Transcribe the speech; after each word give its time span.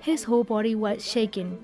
His 0.00 0.24
whole 0.24 0.44
body 0.44 0.74
was 0.74 1.04
shaking. 1.04 1.58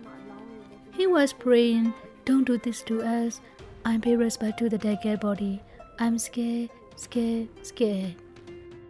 He 0.93 1.07
was 1.07 1.33
praying, 1.33 1.95
Don't 2.25 2.45
do 2.45 2.59
this 2.59 2.83
to 2.83 3.03
us. 3.03 3.41
I'm 3.85 4.01
pay 4.01 4.17
respect 4.17 4.59
to 4.59 4.69
the 4.69 4.79
dead 4.79 5.21
body. 5.21 5.63
I'm 5.99 6.19
scared, 6.19 6.71
scared, 6.97 7.49
scared. 7.63 8.17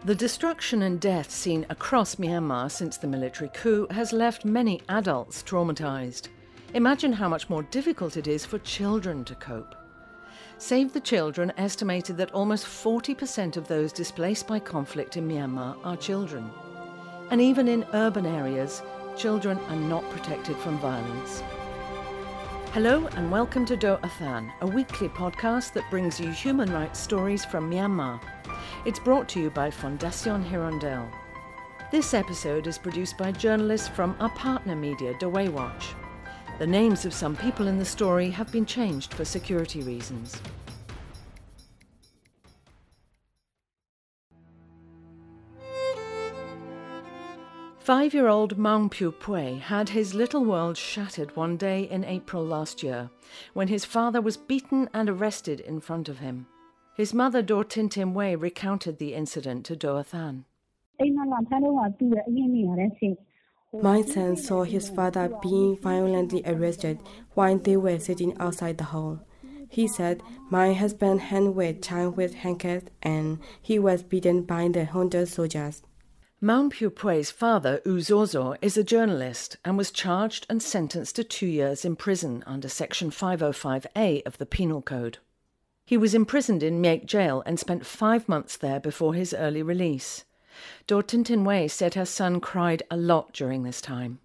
The 0.05 0.15
destruction 0.15 0.83
and 0.83 1.01
death 1.01 1.31
seen 1.31 1.67
across 1.71 2.17
Myanmar 2.17 2.71
since 2.71 2.97
the 2.97 3.07
military 3.07 3.51
coup 3.55 3.87
has 3.91 4.13
left 4.13 4.45
many 4.45 4.83
adults 4.89 5.43
traumatized. 5.43 6.29
Imagine 6.75 7.13
how 7.13 7.29
much 7.29 7.49
more 7.49 7.63
difficult 7.63 8.17
it 8.17 8.27
is 8.27 8.45
for 8.45 8.59
children 8.59 9.25
to 9.25 9.35
cope. 9.37 9.75
Save 10.59 10.93
the 10.93 11.01
Children 11.01 11.53
estimated 11.57 12.17
that 12.17 12.31
almost 12.31 12.65
40% 12.65 13.57
of 13.57 13.67
those 13.67 13.93
displaced 13.93 14.47
by 14.47 14.61
conflict 14.61 15.17
in 15.17 15.29
Myanmar 15.29 15.77
are 15.85 15.97
children. 15.97 16.49
And 17.31 17.41
even 17.41 17.67
in 17.67 17.85
urban 17.93 18.25
areas, 18.25 18.81
children 19.17 19.59
are 19.69 19.77
not 19.77 20.09
protected 20.11 20.57
from 20.57 20.79
violence. 20.79 21.43
Hello 22.71 23.09
and 23.17 23.33
welcome 23.33 23.67
to 23.67 23.77
Doh 23.77 23.99
Athan, 24.05 24.53
a 24.61 24.67
weekly 24.67 25.09
podcast 25.09 25.73
that 25.73 25.91
brings 25.91 26.21
you 26.21 26.31
human 26.31 26.73
rights 26.73 27.01
stories 27.01 27.45
from 27.45 27.69
Myanmar. 27.69 28.21
It's 28.85 29.01
brought 29.01 29.29
to 29.31 29.41
you 29.41 29.51
by 29.51 29.71
Fondation 29.71 30.49
Hirondelle. 30.49 31.11
This 31.91 32.15
episode 32.15 32.69
is 32.69 32.79
produced 32.79 33.19
by 33.19 33.33
journalists 33.33 33.89
from 33.89 34.17
our 34.21 34.31
partner 34.31 34.77
media, 34.77 35.15
Dawei 35.15 35.49
Watch. 35.49 35.95
The 36.59 36.67
names 36.69 37.05
of 37.05 37.13
some 37.13 37.35
people 37.35 37.67
in 37.67 37.79
the 37.79 37.85
story 37.85 38.31
have 38.31 38.53
been 38.53 38.65
changed 38.65 39.13
for 39.13 39.25
security 39.25 39.83
reasons. 39.83 40.41
Five 47.81 48.15
year 48.15 48.29
old 48.29 48.57
Maung 48.57 48.89
Pyu 48.89 49.13
Pui 49.13 49.61
had 49.61 49.89
his 49.89 50.15
little 50.15 50.45
world 50.45 50.77
shattered 50.77 51.37
one 51.37 51.57
day 51.57 51.83
in 51.91 52.05
April 52.05 52.45
last 52.45 52.85
year 52.85 53.11
when 53.53 53.69
his 53.69 53.85
father 53.85 54.21
was 54.21 54.37
beaten 54.37 54.89
and 54.95 55.11
arrested 55.11 55.59
in 55.59 55.81
front 55.81 56.09
of 56.09 56.21
him. 56.21 56.47
His 56.97 57.13
mother, 57.13 57.43
Daw 57.43 57.65
Tin 57.65 57.89
Tin 57.89 58.15
Wei, 58.15 58.37
recounted 58.37 58.99
the 58.99 59.13
incident 59.13 59.67
to 59.67 59.75
Doh 59.75 59.97
Athan. 59.97 60.45
My 63.83 64.03
son 64.03 64.37
saw 64.37 64.63
his 64.63 64.89
father 64.89 65.31
being 65.43 65.77
violently 65.77 66.43
arrested 66.47 67.01
while 67.35 67.59
they 67.59 67.77
were 67.77 67.99
sitting 67.99 68.37
outside 68.39 68.79
the 68.79 68.85
hall. 68.85 69.21
He 69.69 69.89
said, 69.89 70.23
My 70.51 70.73
husband 70.73 71.21
hand 71.21 71.57
was 71.57 71.77
tied 71.81 72.17
with 72.17 72.35
handcuffs 72.35 72.87
and 73.03 73.41
he 73.61 73.79
was 73.79 74.03
beaten 74.03 74.43
by 74.43 74.69
the 74.69 74.85
junta 74.87 75.27
soldiers. 75.27 75.83
Maung 76.41 76.71
Pyu 76.71 76.91
Pui's 76.91 77.31
father, 77.31 77.81
U 77.85 78.01
Zozo, 78.01 78.55
is 78.63 78.77
a 78.77 78.85
journalist 78.85 79.57
and 79.65 79.77
was 79.77 79.91
charged 79.91 80.47
and 80.49 80.63
sentenced 80.63 81.17
to 81.17 81.25
two 81.25 81.47
years 81.47 81.85
in 81.85 81.97
prison 81.97 82.45
under 82.47 82.69
Section 82.69 83.11
505A 83.11 84.25
of 84.27 84.39
the 84.39 84.47
Penal 84.47 84.83
Code. 84.83 85.19
He 85.85 85.97
was 85.97 86.15
imprisoned 86.15 86.63
in 86.63 86.81
Myeik 86.81 87.07
Jail 87.07 87.43
and 87.45 87.59
spent 87.59 87.85
five 87.85 88.29
months 88.29 88.57
there 88.57 88.79
before 88.79 89.15
his 89.15 89.35
early 89.35 89.63
release. 89.63 90.25
Daw 90.87 91.01
Tin 91.03 91.25
Tin 91.25 91.45
Wei 91.45 91.69
said 91.69 91.95
her 91.95 92.05
son 92.05 92.41
cried 92.41 92.83
a 92.91 92.97
lot 92.97 93.33
during 93.33 93.63
this 93.63 93.81
time. 93.81 94.19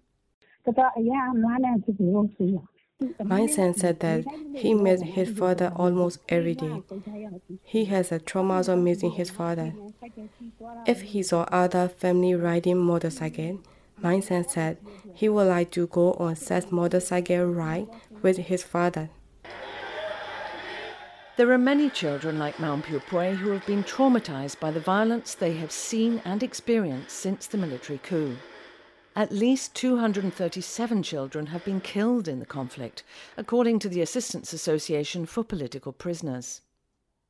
My 3.24 3.46
son 3.46 3.74
said 3.74 4.00
that 4.00 4.24
he 4.54 4.74
met 4.74 5.00
his 5.02 5.30
father 5.30 5.72
almost 5.74 6.18
every 6.28 6.54
day. 6.54 6.82
He 7.62 7.86
has 7.86 8.12
a 8.12 8.18
trauma 8.18 8.60
of 8.60 8.78
missing 8.78 9.12
his 9.12 9.30
father. 9.30 9.72
If 10.86 11.00
he 11.00 11.22
saw 11.22 11.42
other 11.50 11.88
family 11.88 12.34
riding 12.34 12.78
motorcycle, 12.78 13.60
my 13.96 14.20
son 14.20 14.46
said 14.46 14.78
he 15.14 15.28
would 15.28 15.48
like 15.48 15.70
to 15.72 15.86
go 15.86 16.12
on 16.14 16.36
such 16.36 16.70
motorcycle 16.70 17.46
ride 17.46 17.88
with 18.22 18.36
his 18.36 18.62
father. 18.62 19.10
There 21.40 21.52
are 21.52 21.56
many 21.56 21.88
children 21.88 22.38
like 22.38 22.56
Maung 22.56 22.82
Pyu 22.82 23.34
who 23.36 23.48
have 23.52 23.64
been 23.64 23.82
traumatized 23.82 24.60
by 24.60 24.70
the 24.70 24.78
violence 24.78 25.34
they 25.34 25.54
have 25.54 25.72
seen 25.72 26.20
and 26.22 26.42
experienced 26.42 27.16
since 27.16 27.46
the 27.46 27.56
military 27.56 27.96
coup. 27.96 28.36
At 29.16 29.32
least 29.32 29.74
237 29.74 31.02
children 31.02 31.46
have 31.46 31.64
been 31.64 31.80
killed 31.80 32.28
in 32.28 32.40
the 32.40 32.44
conflict, 32.44 33.04
according 33.38 33.78
to 33.78 33.88
the 33.88 34.02
Assistance 34.02 34.52
Association 34.52 35.24
for 35.24 35.42
Political 35.42 35.94
Prisoners. 35.94 36.60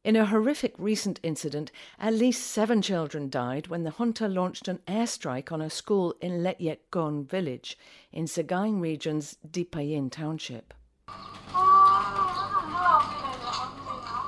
In 0.03 0.17
a 0.17 0.27
horrific 0.27 0.75
recent 0.77 1.21
incident, 1.23 1.71
at 2.01 2.13
least 2.13 2.49
seven 2.49 2.83
children 2.83 3.31
died 3.31 3.69
when 3.69 3.85
the 3.85 3.93
junta 3.93 4.27
launched 4.27 4.67
an 4.67 4.81
airstrike 4.89 5.53
on 5.53 5.63
a 5.63 5.71
school 5.71 6.17
in 6.21 6.43
Letyet 6.43 6.79
Gon 6.91 7.25
village 7.25 7.79
in 8.11 8.25
Sagaing 8.25 8.81
Region's 8.81 9.37
Depayin 9.49 10.11
township. 10.11 10.75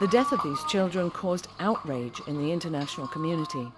The 0.03 0.09
death 0.09 0.33
of 0.33 0.43
these 0.43 0.65
children 0.65 1.13
caused 1.13 1.47
outrage 1.61 2.21
in 2.27 2.37
the 2.37 2.51
international 2.51 3.07
community. 3.07 3.71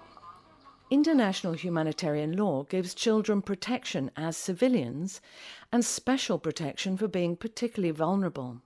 International 0.89 1.53
humanitarian 1.53 2.35
law 2.35 2.63
gives 2.63 2.95
children 2.95 3.43
protection 3.43 4.09
as 4.17 4.35
civilians 4.35 5.21
and 5.71 5.85
special 5.85 6.39
protection 6.39 6.97
for 6.97 7.07
being 7.07 7.35
particularly 7.35 7.91
vulnerable. 7.91 8.63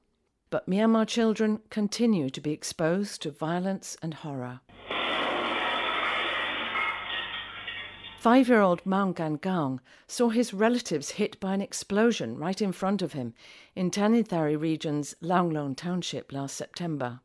But 0.50 0.70
Myanmar 0.70 1.06
children 1.06 1.60
continue 1.70 2.30
to 2.30 2.40
be 2.40 2.54
exposed 2.54 3.22
to 3.24 3.32
violence 3.32 3.98
and 4.02 4.14
horror. 4.14 4.62
Five 8.20 8.48
year 8.48 8.62
old 8.62 8.86
Maung 8.86 9.14
Gan 9.14 9.38
Gaung 9.38 9.82
saw 10.08 10.30
his 10.30 10.54
relatives 10.54 11.10
hit 11.10 11.38
by 11.42 11.56
an 11.56 11.62
explosion 11.62 12.38
right 12.38 12.62
in 12.62 12.72
front 12.72 13.02
of 13.02 13.12
him 13.12 13.34
in 13.76 13.92
Tanintharyi 13.92 14.58
region's 14.58 15.14
Launglone 15.22 15.76
township 15.76 16.32
last 16.32 16.56
September. 16.56 17.20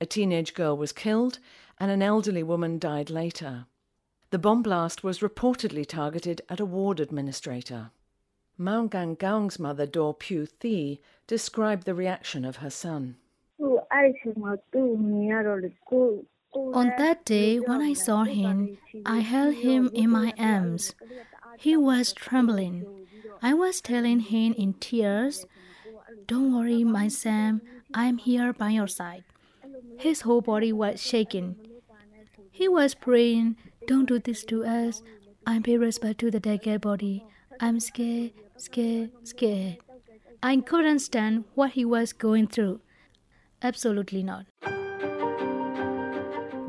A 0.00 0.06
teenage 0.06 0.54
girl 0.54 0.76
was 0.76 0.92
killed 0.92 1.38
and 1.78 1.90
an 1.90 2.02
elderly 2.02 2.42
woman 2.42 2.78
died 2.78 3.10
later. 3.10 3.66
The 4.30 4.38
bomb 4.38 4.62
blast 4.62 5.02
was 5.02 5.18
reportedly 5.18 5.86
targeted 5.86 6.42
at 6.48 6.60
a 6.60 6.64
ward 6.64 7.00
administrator. 7.00 7.90
Maung 8.58 8.90
Gan 8.90 9.16
Gaung's 9.16 9.58
mother, 9.58 9.86
Daw 9.86 10.12
Pyu 10.12 10.46
Thi, 10.46 11.00
described 11.26 11.84
the 11.84 11.94
reaction 11.94 12.44
of 12.44 12.56
her 12.56 12.70
son. 12.70 13.16
On 13.58 13.78
that 16.98 17.24
day, 17.24 17.58
when 17.58 17.80
I 17.80 17.92
saw 17.92 18.24
him, 18.24 18.78
I 19.06 19.20
held 19.20 19.54
him 19.54 19.90
in 19.92 20.10
my 20.10 20.34
arms. 20.38 20.94
He 21.58 21.76
was 21.76 22.12
trembling. 22.12 23.06
I 23.42 23.54
was 23.54 23.80
telling 23.80 24.20
him 24.20 24.52
in 24.54 24.74
tears, 24.74 25.46
Don't 26.26 26.54
worry, 26.54 26.84
my 26.84 27.08
Sam, 27.08 27.62
I'm 27.94 28.18
here 28.18 28.52
by 28.52 28.70
your 28.70 28.88
side. 28.88 29.24
His 29.98 30.22
whole 30.22 30.40
body 30.40 30.72
was 30.72 31.02
shaking. 31.02 31.56
He 32.50 32.68
was 32.68 32.94
praying, 32.94 33.56
Don't 33.86 34.06
do 34.06 34.18
this 34.18 34.44
to 34.44 34.64
us. 34.64 35.02
I'm 35.46 35.62
pay 35.62 35.76
respect 35.76 36.20
to 36.20 36.30
the 36.30 36.40
dead 36.40 36.80
body. 36.80 37.24
I'm 37.60 37.80
scared, 37.80 38.32
scared, 38.56 39.10
scared. 39.24 39.78
I 40.42 40.56
couldn't 40.56 41.00
stand 41.00 41.44
what 41.54 41.72
he 41.72 41.84
was 41.84 42.12
going 42.12 42.46
through. 42.46 42.80
Absolutely 43.62 44.22
not. 44.22 44.46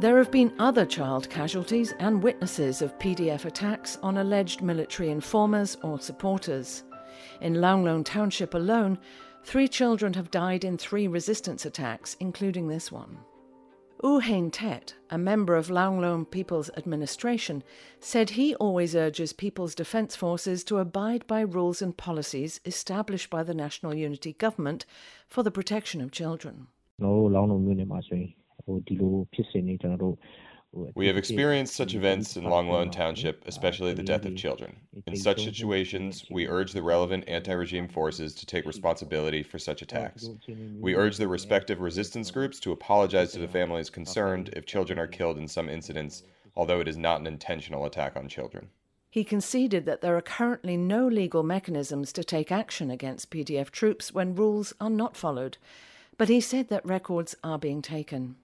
There 0.01 0.17
have 0.17 0.31
been 0.31 0.53
other 0.57 0.85
child 0.85 1.29
casualties 1.29 1.93
and 1.99 2.23
witnesses 2.23 2.81
of 2.81 2.97
PDF 2.97 3.45
attacks 3.45 3.99
on 4.01 4.17
alleged 4.17 4.61
military 4.61 5.09
informers 5.09 5.77
or 5.83 5.99
supporters. 5.99 6.83
In 7.39 7.55
Launglone 7.55 8.03
Township 8.03 8.55
alone, 8.55 8.97
Three 9.43 9.67
children 9.67 10.13
have 10.13 10.31
died 10.31 10.63
in 10.63 10.77
three 10.77 11.07
resistance 11.07 11.65
attacks, 11.65 12.15
including 12.19 12.67
this 12.67 12.91
one. 12.91 13.17
U 14.03 14.19
Hein 14.19 14.49
Tet, 14.49 14.95
a 15.11 15.17
member 15.17 15.55
of 15.55 15.67
Launglone 15.69 16.25
People's 16.25 16.71
Administration, 16.75 17.63
said 17.99 18.31
he 18.31 18.55
always 18.55 18.95
urges 18.95 19.31
People's 19.31 19.75
Defence 19.75 20.15
Forces 20.15 20.63
to 20.63 20.79
abide 20.79 21.27
by 21.27 21.41
rules 21.41 21.83
and 21.83 21.95
policies 21.95 22.59
established 22.65 23.29
by 23.29 23.43
the 23.43 23.53
National 23.53 23.93
Unity 23.93 24.33
Government 24.33 24.87
for 25.27 25.43
the 25.43 25.51
protection 25.51 26.01
of 26.01 26.11
children. 26.11 26.67
We 30.73 31.07
have 31.07 31.17
experienced 31.17 31.75
such 31.75 31.95
events 31.95 32.37
in 32.37 32.45
Launglone 32.45 32.93
Township, 32.93 33.43
especially 33.45 33.93
the 33.93 34.03
death 34.03 34.23
of 34.25 34.37
children. 34.37 34.77
In 35.05 35.17
such 35.17 35.43
situations, 35.43 36.25
we 36.31 36.47
urge 36.47 36.71
the 36.71 36.81
relevant 36.81 37.25
anti 37.27 37.51
regime 37.51 37.89
forces 37.89 38.33
to 38.35 38.45
take 38.45 38.65
responsibility 38.65 39.43
for 39.43 39.59
such 39.59 39.81
attacks. 39.81 40.29
We 40.79 40.95
urge 40.95 41.17
the 41.17 41.27
respective 41.27 41.81
resistance 41.81 42.31
groups 42.31 42.57
to 42.61 42.71
apologize 42.71 43.33
to 43.33 43.39
the 43.39 43.49
families 43.49 43.89
concerned 43.89 44.51
if 44.53 44.65
children 44.65 44.97
are 44.97 45.07
killed 45.07 45.37
in 45.37 45.47
some 45.47 45.67
incidents, 45.67 46.23
although 46.55 46.79
it 46.79 46.87
is 46.87 46.97
not 46.97 47.19
an 47.19 47.27
intentional 47.27 47.83
attack 47.83 48.15
on 48.15 48.29
children. 48.29 48.69
He 49.09 49.25
conceded 49.25 49.85
that 49.85 49.99
there 49.99 50.15
are 50.15 50.21
currently 50.21 50.77
no 50.77 51.05
legal 51.05 51.43
mechanisms 51.43 52.13
to 52.13 52.23
take 52.23 52.49
action 52.49 52.89
against 52.89 53.29
PDF 53.29 53.71
troops 53.71 54.13
when 54.13 54.35
rules 54.35 54.73
are 54.79 54.89
not 54.89 55.17
followed 55.17 55.57
But 56.17 56.29
he 56.29 56.39
said 56.39 56.69
that 56.69 56.85
records 56.85 57.35
are 57.43 57.59
being 57.59 57.81
taken. 57.81 58.35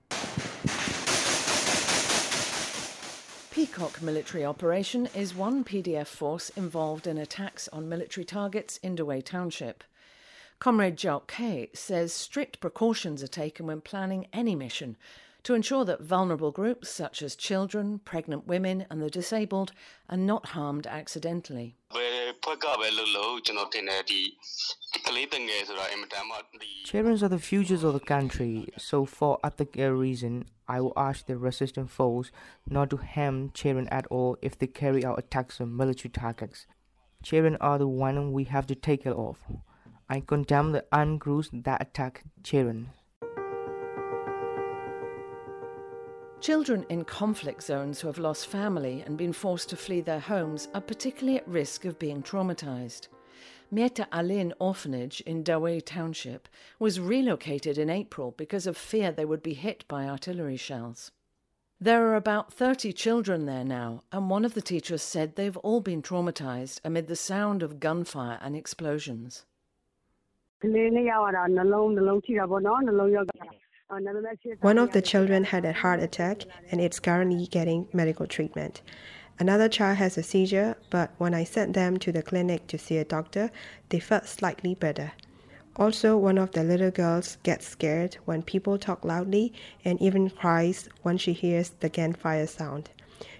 Peacock 3.57 4.04
military 4.04 4.45
operation 4.45 5.09
is 5.15 5.33
one 5.33 5.63
PDF 5.63 6.06
force 6.06 6.50
involved 6.50 7.07
in 7.07 7.18
attacks 7.18 7.68
on 7.69 7.89
military 7.89 8.24
targets 8.24 8.77
in 8.83 8.95
Dawei 8.95 9.25
Township. 9.25 9.83
Comrade 10.59 10.95
Jiao 10.95 11.25
K 11.25 11.71
says 11.74 12.13
strict 12.13 12.59
precautions 12.59 13.24
are 13.24 13.27
taken 13.27 13.65
when 13.65 13.81
planning 13.81 14.27
any 14.31 14.54
mission 14.54 14.95
to 15.48 15.54
ensure 15.54 15.86
that 15.86 16.02
vulnerable 16.02 16.52
groups 16.52 16.90
such 16.90 17.22
as 17.22 17.34
children, 17.34 18.00
pregnant 18.00 18.46
women, 18.46 18.86
and 18.90 19.02
the 19.02 19.10
disabled 19.10 19.72
are 20.10 20.18
not 20.18 20.48
harmed 20.48 20.86
accidentally. 20.86 21.74
Children 26.84 27.24
are 27.24 27.30
the 27.30 27.40
futures 27.40 27.84
of 27.86 27.94
the 27.94 28.00
country, 28.02 28.68
so 28.78 29.06
for 29.06 29.40
ethical 29.42 29.92
reason, 29.92 30.44
I 30.68 30.82
will 30.82 30.92
ask 30.98 31.26
the 31.26 31.38
resistant 31.38 31.92
foes 31.92 32.30
not 32.70 32.90
to 32.90 32.98
harm 32.98 33.52
children 33.54 33.88
at 33.88 34.06
all 34.08 34.36
if 34.42 34.60
they 34.60 34.68
carry 34.68 35.06
out 35.06 35.18
attacks 35.18 35.62
on 35.62 35.78
military 35.78 36.10
targets. 36.10 36.68
Children 37.24 37.56
are 37.62 37.78
the 37.78 37.88
one 37.88 38.34
we 38.34 38.44
have 38.44 38.68
to 38.68 38.76
take 38.76 39.04
care 39.04 39.16
of. 39.16 39.38
I 40.10 40.20
condemn 40.20 40.74
the 40.74 40.84
armed 40.92 41.22
groups 41.22 41.50
that 41.54 41.82
attack 41.82 42.26
children. 42.44 42.90
Children 46.39 46.86
in 46.89 47.04
conflict 47.04 47.63
zones 47.63 48.00
who 48.00 48.07
have 48.07 48.19
lost 48.19 48.48
family 48.48 49.04
and 49.06 49.18
been 49.18 49.34
forced 49.34 49.69
to 49.69 49.75
flee 49.75 50.01
their 50.01 50.19
homes 50.19 50.68
are 50.74 50.81
particularly 50.81 51.39
at 51.39 51.48
risk 51.48 51.84
of 51.84 51.98
being 51.98 52.22
traumatized. 52.22 53.07
Metta 53.72 54.07
Alin 54.13 54.54
Orphanage 54.60 55.19
in 55.22 55.44
Dawei 55.44 55.84
Township 55.84 56.48
was 56.80 57.00
relocated 57.00 57.78
in 57.78 57.89
April 57.89 58.34
because 58.38 58.68
of 58.68 58.78
fear 58.78 59.12
they 59.12 59.25
would 59.25 59.44
be 59.44 59.56
hit 59.56 59.84
by 59.88 60.07
artillery 60.07 60.57
shells. 60.57 61.12
There 61.81 62.07
are 62.07 62.16
about 62.16 62.54
30 62.54 62.94
children 62.94 63.45
there 63.45 63.66
now, 63.66 64.04
and 64.12 64.30
one 64.30 64.45
of 64.45 64.54
the 64.54 64.62
teachers 64.62 65.01
said 65.01 65.36
they've 65.36 65.57
all 65.57 65.81
been 65.81 66.01
traumatized 66.01 66.80
amid 66.83 67.07
the 67.07 67.16
sound 67.16 67.62
of 67.62 67.80
gunfire 67.80 68.40
and 68.42 68.56
explosions. 68.56 69.45
One 74.60 74.78
of 74.78 74.92
the 74.92 75.01
children 75.01 75.45
had 75.45 75.63
a 75.63 75.72
heart 75.72 76.01
attack 76.01 76.44
and 76.69 76.81
is 76.81 77.00
currently 77.00 77.48
getting 77.48 77.88
medical 77.94 78.28
treatment. 78.28 78.81
Another 79.39 79.69
child 79.69 79.98
has 79.98 80.18
a 80.18 80.24
seizure, 80.24 80.75
but 80.89 81.12
when 81.19 81.34
I 81.34 81.45
sent 81.45 81.74
them 81.74 81.98
to 82.00 82.12
the 82.12 82.22
clinic 82.22 82.68
to 82.68 82.78
see 82.78 82.98
a 82.98 83.06
doctor, 83.06 83.50
they 83.88 84.01
felt 84.01 84.25
slightly 84.25 84.75
better. 84.75 85.13
Also, 85.78 86.18
one 86.18 86.38
of 86.38 86.51
the 86.51 86.66
little 86.66 86.92
girls 86.92 87.38
gets 87.44 87.66
scared 87.66 88.16
when 88.25 88.44
people 88.44 88.78
talk 88.78 89.06
loudly 89.06 89.54
and 89.86 90.01
even 90.01 90.31
cries 90.31 90.90
when 91.04 91.18
she 91.18 91.31
hears 91.31 91.69
the 91.69 91.88
gunfire 91.88 92.48
sound. 92.48 92.90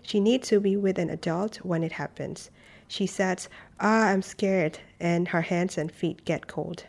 She 0.01 0.21
needs 0.21 0.47
to 0.47 0.61
be 0.61 0.77
with 0.77 0.97
an 0.97 1.09
adult 1.09 1.57
when 1.57 1.83
it 1.83 1.91
happens. 1.91 2.51
She 2.88 3.05
says, 3.05 3.50
Ah, 3.81 4.07
I'm 4.07 4.21
scared, 4.21 4.79
and 4.97 5.27
her 5.27 5.41
hands 5.41 5.77
and 5.77 5.91
feet 5.91 6.23
get 6.23 6.47
cold. 6.47 6.85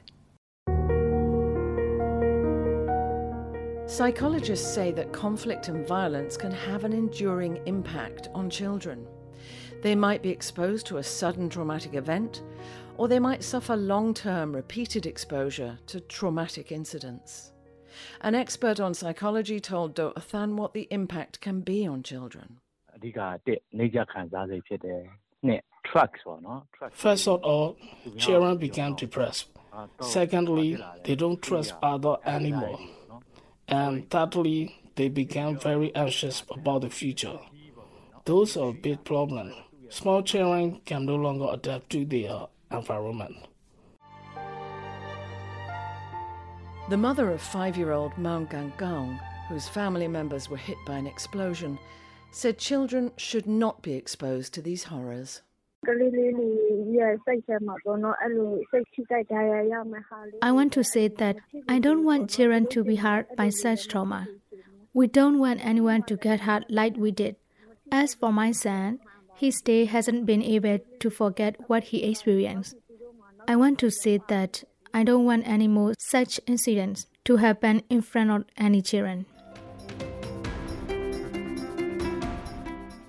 Psychologists 3.88 4.70
say 4.70 4.92
that 4.92 5.14
conflict 5.14 5.68
and 5.68 5.88
violence 5.88 6.36
can 6.36 6.52
have 6.52 6.84
an 6.84 6.92
enduring 6.92 7.58
impact 7.64 8.28
on 8.34 8.50
children. 8.50 9.06
They 9.82 9.94
might 9.94 10.22
be 10.22 10.28
exposed 10.28 10.86
to 10.88 10.98
a 10.98 11.02
sudden 11.02 11.48
traumatic 11.48 11.94
event, 11.94 12.42
or 12.98 13.08
they 13.08 13.18
might 13.18 13.42
suffer 13.42 13.76
long 13.76 14.12
term 14.12 14.54
repeated 14.54 15.06
exposure 15.06 15.78
to 15.86 16.00
traumatic 16.00 16.70
incidents. 16.70 17.52
An 18.20 18.34
expert 18.34 18.78
on 18.78 18.92
psychology 18.92 19.58
told 19.58 19.94
Doh 19.94 20.12
Athan 20.14 20.56
what 20.56 20.74
the 20.74 20.86
impact 20.90 21.40
can 21.40 21.62
be 21.62 21.86
on 21.86 22.02
children. 22.02 22.58
First 26.92 27.28
of 27.28 27.42
all, 27.42 27.78
children 28.18 28.58
become 28.58 28.96
depressed. 28.96 29.48
Secondly, 30.02 30.78
they 31.04 31.14
don't 31.14 31.40
trust 31.40 31.74
others 31.82 32.16
anymore. 32.26 32.78
And 33.68 34.08
thirdly, 34.10 34.80
they 34.96 35.08
become 35.08 35.58
very 35.58 35.94
anxious 35.94 36.42
about 36.50 36.80
the 36.80 36.90
future. 36.90 37.38
Those 38.24 38.56
are 38.56 38.70
a 38.70 38.72
big 38.72 39.04
problem. 39.04 39.52
Small 39.90 40.22
children 40.22 40.80
can 40.84 41.06
no 41.06 41.16
longer 41.16 41.48
adapt 41.52 41.90
to 41.90 42.04
their 42.04 42.46
environment. 42.70 43.36
The 46.88 46.96
mother 46.96 47.30
of 47.30 47.42
five 47.42 47.76
year 47.76 47.92
old 47.92 48.12
Maung 48.12 48.50
Gan 48.50 48.72
Gaung, 48.78 49.20
whose 49.48 49.68
family 49.68 50.08
members 50.08 50.48
were 50.48 50.56
hit 50.56 50.78
by 50.86 50.96
an 50.96 51.06
explosion, 51.06 51.78
said 52.30 52.58
children 52.58 53.12
should 53.16 53.46
not 53.46 53.82
be 53.82 53.92
exposed 53.92 54.54
to 54.54 54.62
these 54.62 54.84
horrors. 54.84 55.42
I 60.42 60.52
want 60.52 60.72
to 60.72 60.84
say 60.84 61.08
that 61.08 61.36
I 61.68 61.78
don't 61.78 62.04
want 62.04 62.30
children 62.30 62.66
to 62.68 62.84
be 62.84 62.96
hurt 62.96 63.36
by 63.36 63.50
such 63.50 63.88
trauma. 63.88 64.26
We 64.92 65.06
don't 65.06 65.38
want 65.38 65.64
anyone 65.64 66.02
to 66.04 66.16
get 66.16 66.40
hurt 66.40 66.64
like 66.70 66.96
we 66.96 67.10
did. 67.12 67.36
As 67.92 68.14
for 68.14 68.32
my 68.32 68.52
son, 68.52 68.98
his 69.36 69.60
day 69.60 69.84
hasn't 69.84 70.26
been 70.26 70.42
able 70.42 70.78
to 70.98 71.10
forget 71.10 71.56
what 71.68 71.84
he 71.84 72.02
experienced. 72.02 72.74
I 73.46 73.56
want 73.56 73.78
to 73.78 73.90
say 73.90 74.20
that 74.28 74.64
I 74.92 75.04
don't 75.04 75.24
want 75.24 75.46
any 75.46 75.68
more 75.68 75.94
such 75.98 76.40
incidents 76.46 77.06
to 77.24 77.36
happen 77.36 77.82
in 77.88 78.02
front 78.02 78.30
of 78.30 78.44
any 78.56 78.82
children. 78.82 79.26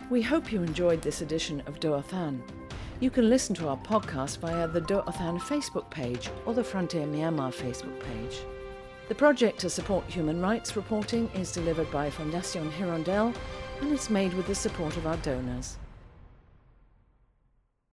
We 0.09 0.21
hope 0.21 0.51
you 0.51 0.63
enjoyed 0.63 1.01
this 1.01 1.21
edition 1.21 1.61
of 1.65 1.79
Doa 1.79 2.01
Doh 2.01 2.01
Athan. 2.01 2.58
You 3.01 3.09
can 3.09 3.29
listen 3.29 3.55
to 3.55 3.69
our 3.69 3.77
podcast 3.77 4.39
via 4.39 4.67
the 4.67 4.81
Doh 4.81 5.03
Athan 5.03 5.39
Facebook 5.39 5.89
page 5.89 6.29
or 6.45 6.53
the 6.53 6.65
Frontier 6.65 7.07
Myanmar 7.07 7.53
Facebook 7.53 7.97
page. 8.01 8.41
The 9.07 9.15
project 9.15 9.57
to 9.59 9.69
support 9.69 10.03
human 10.03 10.41
rights 10.41 10.75
reporting 10.75 11.29
is 11.33 11.53
delivered 11.53 11.89
by 11.91 12.09
Fondation 12.09 12.69
Hirondelle 12.71 13.33
and 13.79 13.93
is 13.93 14.09
made 14.09 14.33
with 14.33 14.47
the 14.47 14.55
support 14.55 14.97
of 14.97 15.07
our 15.07 15.15
donors. 15.17 15.77